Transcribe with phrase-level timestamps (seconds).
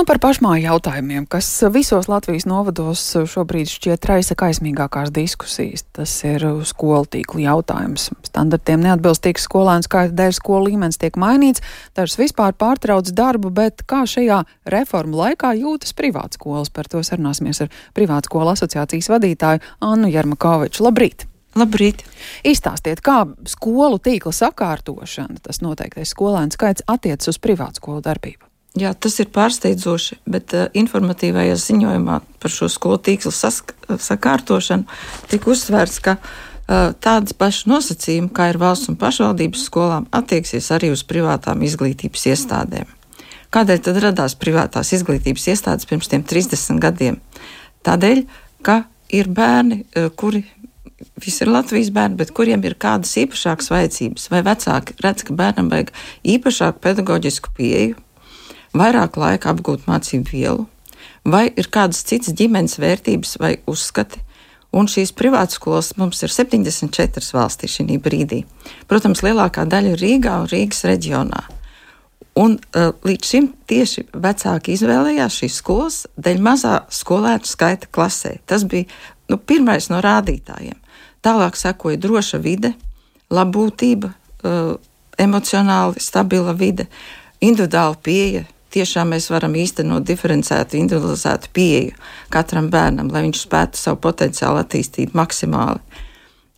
[0.00, 5.84] Vēl par pašmāju jautājumiem, kas visos Latvijas novados šobrīd šķiet raisa kaismīgākās diskusijas.
[5.92, 8.06] Tas ir skolu tīklu jautājums.
[8.24, 11.60] Standartiem neatbilstīgs skolēnu skaita dēļ skolu līmenis tiek mainīts,
[11.92, 14.40] dažs vispār pārtrauc darbu, bet kā šajā
[14.72, 16.72] reformu laikā jūtas privātskolas?
[16.72, 20.88] Par to sarunāsimies ar Privātskolu asociācijas vadītāju Annu Jarmakoviču.
[20.88, 21.28] Labrīt!
[21.60, 22.06] Labrīt!
[22.40, 28.49] Izstāstiet, kā skolu tīkla sakārtošana, tas noteiktais skolēnu skaits attiecas uz privātskolu darbību.
[28.78, 34.86] Jā, tas ir pārsteidzoši, bet uh, informatīvajā ziņojumā par šo skolu tīklu sakārtošanu
[35.30, 40.92] tika uzsvērts, ka uh, tādas pašas nosacījumi, kā ir valsts un pašvaldības skolām, attieksies arī
[40.94, 42.86] uz privātām izglītības iestādēm.
[43.50, 47.18] Kādēļ tad radās privātās izglītības iestādes pirms tiem 30 gadiem?
[47.82, 48.20] Tādēļ,
[48.62, 50.44] ka ir bērni, uh, kuri
[51.18, 55.72] visi ir Latvijas bērni, bet kuriem ir kādas īpašākas vajadzības, vai vecāki redz, ka bērnam
[55.74, 55.90] vajag
[56.36, 57.98] īpašāku pedagoģisku pieeju
[58.76, 60.66] vairāk laika apgūt mācību vielu,
[61.24, 64.22] vai ir kādas citas ģimenes vērtības vai uzskati.
[64.70, 68.44] Un šīs privātskolas mums ir 74 valstī šī brīdī.
[68.86, 71.40] Protams, lielākā daļa ir Rīgā un Rīgas reģionā.
[72.38, 78.36] Un, uh, līdz šim tieši vecāki izvēlējās šīs skolas dēļ mazā skolēnu skaita klasē.
[78.46, 78.86] Tas bija
[79.26, 80.78] nu, pirmais no rādītājiem.
[81.26, 82.70] Tālāk sekoja droša vide,
[83.34, 84.78] labbūtība, uh,
[85.18, 86.86] emocionāli stabila vide,
[87.42, 91.96] individuāla pieeja tiešām mēs varam īstenot diferencētu, individualizētu pieeju
[92.32, 95.82] katram bērnam, lai viņš spētu savu potenciālu attīstīt maksimāli.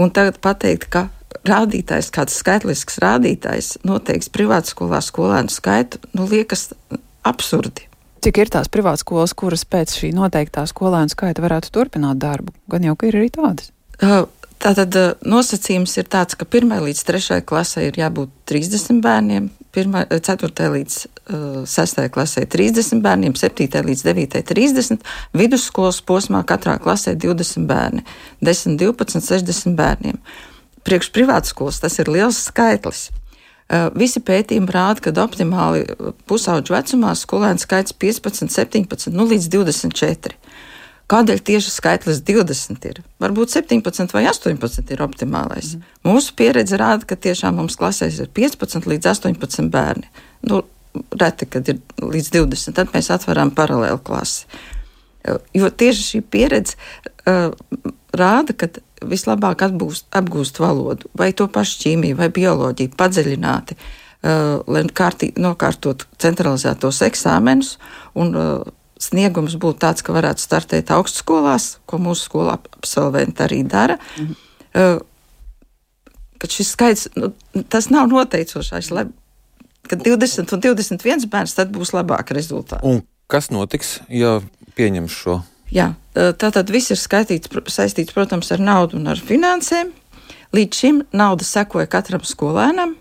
[0.00, 1.06] Un tagad pateikt, ka
[1.46, 6.70] rādītājs, kāds skaitlisks rādītājs, noteiks privātskolā skolēnu skaitu, nu liekas
[7.26, 7.88] absurdi.
[8.24, 12.54] Cik ir tās privātskolas, kuras pēc šī noteiktā skolēnu skaita varētu turpināt darbu?
[12.72, 13.70] Gan jau, ka ir arī tādas.
[14.02, 14.24] Uh,
[14.56, 14.96] Tātad
[15.28, 21.15] nosacījums ir tāds, ka 1 līdz 3 klasē ir jābūt 30 bērniem, 4 līdz uh,
[21.26, 28.04] 6 klasē 30 bērniem, 7 līdz 9 30, vidusskolas posmā katrā klasē 20 bērni,
[28.46, 30.20] 10, 12, 60 bērniem.
[30.86, 33.08] Priekš privātskolas tas ir liels skaitlis.
[33.66, 35.82] Uh, visi pētījumi rāda, ka optimāli
[36.30, 40.38] pusauģu vecumā skolēnu skaits 15, 17, nu līdz 24.
[41.10, 43.02] Kādēļ tieši skaitlis 20 ir?
[43.22, 45.74] Varbūt 17 vai 18 ir optimālais.
[45.74, 45.90] Mm.
[46.06, 50.10] Mūsu pieredze rāda, ka tiešām mums klasēs ir 15 līdz 18 bērni.
[50.50, 50.64] Nu,
[51.20, 54.46] reti, kad ir līdz 20, tad mēs atveram paralēlu klasi.
[55.56, 56.76] Jo tieši šī pieredze
[57.26, 57.50] uh,
[58.14, 58.68] rāda, ka
[59.06, 66.06] vislabāk atbūst, apgūst valodu, vai to pašu ķīmiju, vai bioloģiju padziļināti, uh, lai kārtī, nokārtot
[66.22, 67.74] centralizētos eksāmenus
[68.14, 68.70] un uh,
[69.02, 73.98] sniegums būtu tāds, ka varētu startēt augstskolās, ko mūsu skolā absolventi arī dara.
[74.16, 75.04] Mhm.
[76.36, 77.30] Kad šis skaits, nu,
[77.72, 79.06] tas nav noteicošais, lai,
[79.90, 82.82] kad 20 un 21 bērns, tad būs labāka rezultāta.
[82.86, 84.38] Un kas notiks, ja
[84.78, 85.40] pieņems šo?
[85.72, 89.90] Jā, tā tad viss ir skaitīts, saistīts, protams, ar naudu un ar finansēm.
[90.54, 92.94] Līdz šim nauda sekoja katram skolēnam.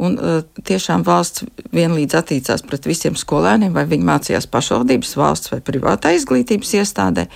[0.00, 1.44] Un uh, tiešām valsts
[1.76, 7.26] vienlīdz attīstās pret visiem skolēniem, vai viņi mācījās pašvaldības, valsts vai privātā izglītības iestādē.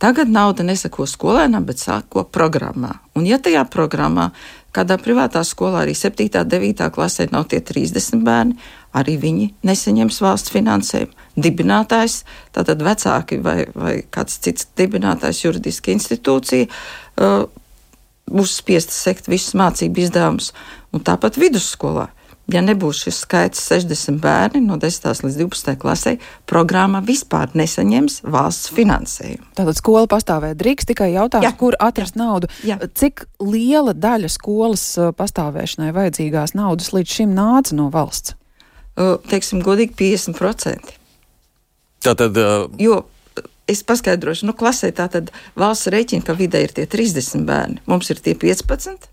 [0.00, 2.94] Tagad nauda nesako skolēnam, bet sako programmā.
[3.12, 4.30] Un ja tajā programmā
[4.74, 6.26] kādā privātā skolā arī 7.
[6.40, 6.88] un 9.
[6.94, 8.56] klasē nav tie 30 bērni,
[8.94, 11.14] arī viņi nesaņems valsts finansējumu.
[11.46, 12.22] Dibinātājs,
[12.54, 16.68] tātad vecāki vai, vai kāds cits dibinātājs, juridiska institūcija.
[17.18, 17.46] Uh,
[18.30, 20.52] būs spiesta sekt visus mācību izdevumus,
[20.94, 22.08] un tāpat vidusskolā.
[22.52, 25.06] Ja nebūs šis skaits 60 bērni no 10.
[25.24, 25.78] līdz 12.
[25.80, 26.16] klasē,
[26.50, 29.48] programma vispār nesaņems valsts finansējumu.
[29.56, 32.50] Tātad skola pastāvēt drīkst, tikai jautājums, jā, kur atrast jā, naudu.
[32.68, 32.76] Jā.
[32.84, 34.84] Cik liela daļa skolas
[35.16, 38.36] pastāvēšanai vajadzīgās naudas līdz šim nāca no valsts?
[39.30, 40.94] Teiksim, godīgi 50%.
[42.04, 42.68] Tātad, uh...
[42.78, 43.06] Jo
[43.70, 48.10] es paskaidrošu, nu, klasē tā tad valsts rēķina, ka vidē ir tie 30 bērni, mums
[48.12, 49.08] ir tie 15.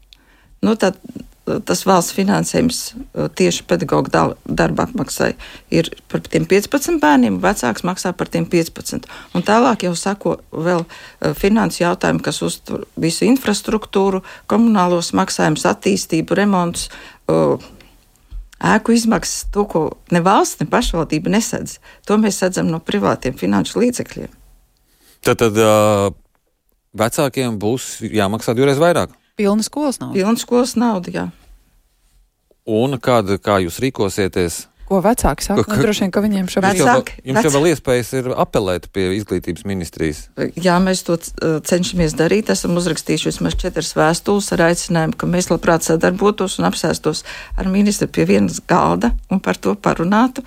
[0.68, 1.00] Nu, tad
[1.46, 5.32] tas valsts finansējums uh, tieši pedagoģa darba apmaksai
[5.74, 9.10] ir par tiem 15 bērniem, vecāks maksā par tiem 15.
[9.36, 14.22] Un tālāk jau sako vēl uh, finansu jautājumi, kas uztur visu infrastruktūru,
[14.52, 16.90] komunālos maksājumus, attīstību, remontus.
[17.32, 17.58] Uh,
[18.62, 23.82] ēku izmaksas, to, ko ne valsts, ne pašvaldība nesedz, to mēs sedzam no privātiem finanšu
[23.82, 24.30] līdzekļiem.
[25.26, 26.12] Tad, tad uh,
[26.98, 29.18] vecākiem būs jāmaksā divreiz vairāk.
[29.40, 30.18] Pilna skolas nauda.
[30.18, 31.30] Pilna skolas nauda, jā.
[32.68, 34.66] Un kāda, kā jūs rīkosieties?
[34.92, 35.64] Ko vecāki saka?
[35.64, 37.48] Ka, droši vien, ka viņiem šobrīd vecāki, jums vecāki.
[37.48, 40.20] jau vēl iespējas ir apelēt pie izglītības ministrijas.
[40.60, 41.16] Jā, mēs to
[41.70, 42.52] cenšamies darīt.
[42.52, 47.24] Esam uzrakstījuši vismaz četras vēstules ar aicinājumu, ka mēs labprāt sadarbotos un apsēstos
[47.56, 50.44] ar ministru pie vienas galda un par to parunātu.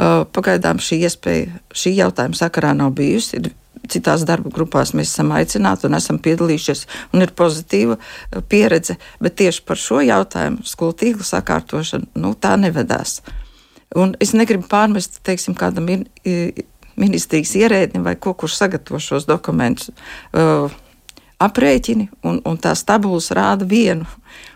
[0.00, 3.36] Pagaidām šī iespēja, šī jautājuma sakarā nav bijusi.
[3.36, 3.52] Ir
[3.90, 6.84] citās darba grupās mēs esam aicināti un esam piedalījušies,
[7.14, 7.98] un ir pozitīva
[8.50, 13.20] pieredze, bet tieši par šo jautājumu, skolu tīkla sakārtošanu, nu, tā nevedās.
[13.94, 15.86] Un es negribu pārmest, teiksim, kādam
[16.96, 19.92] ministrijas ierēdnim vai ko, kurš sagatavo šos dokumentus.
[20.34, 20.72] Uh,
[21.42, 24.06] aprēķini un, un tās tabulas rāda vienu.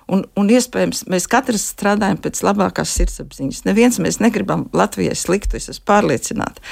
[0.08, 3.64] Un, un iespējams, mēs katrs strādājam pēc labākās sirdsapziņas.
[3.66, 6.64] Neviens mēs negribam Latvijai sliktu, es esmu pārliecināta.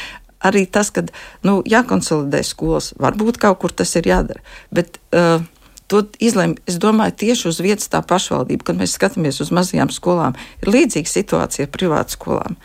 [0.44, 1.06] Arī tas, ka
[1.46, 4.42] nu, jākonsolidē skolas, varbūt kaut kur tas ir jādara.
[4.74, 5.44] Bet, uh,
[5.86, 10.34] To izlēma, es domāju, tieši uz vietas tā pašvaldība, kad mēs skatāmies uz mazajām skolām.
[10.64, 12.56] Ir līdzīga situācija ar privātu skolām.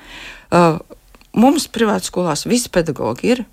[0.49, 0.79] Uh,
[1.37, 3.43] mums privātu skolās visi pedagoģi ir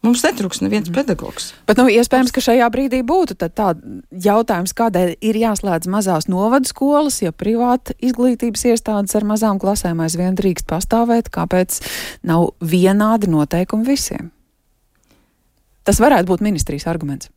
[0.00, 0.96] Mums netrūks neviens mm.
[0.96, 1.50] pedagogs.
[1.68, 3.82] Bet, nu, iespējams, ka šajā brīdī būtu tāds
[4.24, 10.38] jautājums, kādēļ ir jāslēdz mazās novadu skolas, ja privāta izglītības iestādes ar mazām klasēm aizvien
[10.38, 11.82] drīkst pastāvēt, kāpēc
[12.24, 14.32] nav vienādi noteikumi visiem?
[15.84, 17.28] Tas varētu būt ministrijas arguments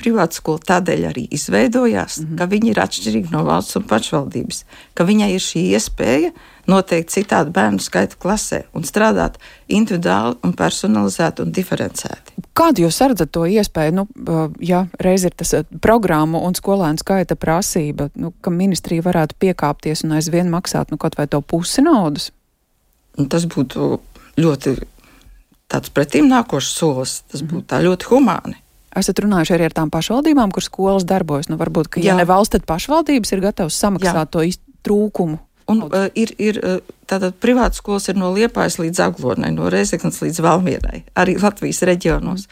[0.00, 2.38] privāta skola tādēļ arī izveidojās, mm -hmm.
[2.38, 4.64] ka viņi ir atšķirīgi no valsts un pašvaldības,
[4.94, 6.32] ka viņai ir šī iespēja
[6.70, 9.38] noteikt citādu bērnu skaitu klasē un strādāt
[9.68, 12.36] individuāli un personalizēti un diferencēti.
[12.54, 14.06] Kādu jūs redzat to iespēju, nu,
[14.60, 20.16] ja reiz ir tas programmu un skolēnu skaita prasība, nu, ka ministrija varētu piekāpties un
[20.18, 22.30] aizvien maksāt nu, kaut vai to pusi naudas?
[23.18, 23.98] Un tas būtu
[24.40, 24.76] ļoti
[25.70, 28.58] tāds pretīm nākošs solis, tas būtu tā ļoti humāni.
[28.96, 31.50] Esat runājuši arī ar tām pašvaldībām, kur skolas darbojas.
[31.50, 32.18] Nu, varbūt, ka, ja Jā.
[32.18, 34.30] ne valsts, tad pašvaldības ir gatavas samaksāt Jā.
[34.34, 34.42] to
[34.86, 35.38] trūkumu.
[35.70, 36.58] Un, uh, ir, ir,
[37.06, 42.48] tātad privātas skolas ir no Liepājas līdz Aglonai, no Reizeknas līdz Valmierai, arī Latvijas reģionos.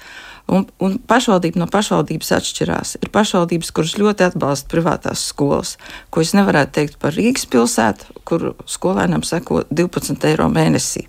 [0.48, 2.94] Un, un pašvaldība no pašvaldības atšķirās.
[3.02, 5.74] Ir pašvaldības, kuras ļoti atbalsta privātās skolas,
[6.14, 11.04] ko es nevarētu teikt par Rīgas pilsētu, kur skolēnam seko 12 eiro mēnesī.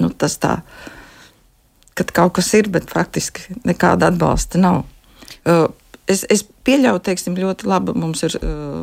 [0.00, 1.01] Nu, tas tā ir
[1.98, 4.82] kad kaut kas ir, bet faktiski nekāda atbalsta nav.
[5.42, 5.68] Uh,
[6.10, 7.94] es, es pieļauju, teiksim, ļoti labi.
[7.98, 8.82] Mums ir uh,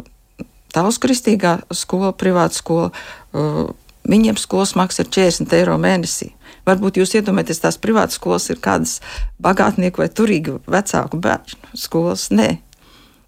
[0.73, 2.89] Tāls kristīgā skola, privāta skola.
[3.33, 3.71] Uh,
[4.09, 6.29] viņiem skolas maksa ir 40 eiro mēnesī.
[6.69, 8.99] Varbūt jūs iedomājaties, tās privātas skolas ir kādas
[9.41, 12.27] bagātnieku vai turīgu vecāku bērnu skolas.
[12.33, 12.59] Nē,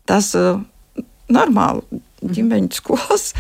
[0.09, 0.61] tas uh,
[1.33, 3.31] normāli ģimeņu skolas.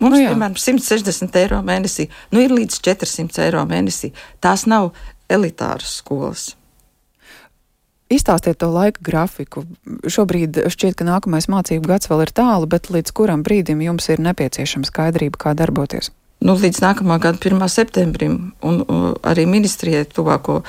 [0.00, 0.32] Mums, nu, jā.
[0.32, 4.12] piemēram, 160 eiro mēnesī, nu ir līdz 400 eiro mēnesī.
[4.40, 4.94] Tās nav
[5.30, 6.50] elitāras skolas.
[8.10, 9.62] Izstāstiet to laika grafiku.
[10.02, 14.22] Šobrīd šķiet, ka nākamais mācību gads vēl ir tālu, bet līdz kuram brīdim jums ir
[14.24, 16.10] nepieciešama skaidrība, kā darboties?
[16.42, 17.62] Nu, līdz nākamā gada 1.
[17.70, 18.36] septembrim,
[18.66, 20.62] un uh, arī ministrijai tuvāko,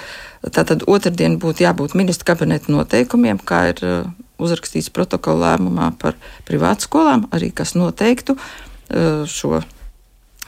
[0.43, 4.09] tātad otrdien būtu jābūt ministra kabineta noteikumiem, kā ir uh,
[4.41, 9.63] uzrakstīts protokola lēmumā par privātu skolām, arī kas noteiktu uh, šo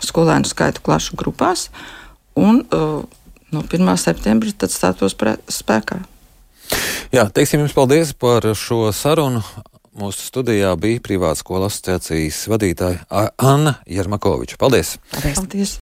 [0.03, 1.69] skolēnu skaitu klašu grupās.
[2.35, 3.07] Un, uh,
[3.53, 3.93] no 1.
[4.01, 6.01] septembra tad stātos spēkā.
[7.13, 9.43] Jā, teiksim jums paldies par šo sarunu.
[9.93, 13.03] Mūsu studijā bija privāta skola asociācijas vadītāja
[13.37, 14.57] Anna Jermakoviča.
[14.57, 14.95] Paldies!
[15.13, 15.37] Paldies!
[15.37, 15.69] paldies.